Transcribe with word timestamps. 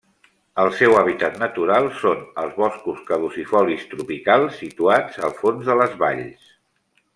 El 0.61 0.69
seu 0.77 0.95
hàbitat 1.01 1.35
natural 1.43 1.89
són 1.99 2.23
els 2.45 2.57
boscos 2.63 3.05
caducifolis 3.11 3.85
tropicals 3.93 4.59
situats 4.65 5.23
al 5.29 5.39
fons 5.43 5.71
de 5.71 5.79
les 5.85 5.97
valls. 6.05 6.53